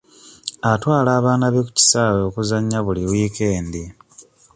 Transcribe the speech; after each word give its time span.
Atwala 0.71 1.09
abaana 1.19 1.45
be 1.53 1.59
ku 1.65 1.71
kisaawe 1.77 2.19
okuzannya 2.29 2.79
buli 2.85 3.03
wiikendi. 3.11 3.83